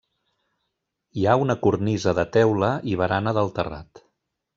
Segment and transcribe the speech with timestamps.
[1.19, 4.03] Hi ha una cornisa de teula i barana del terrat.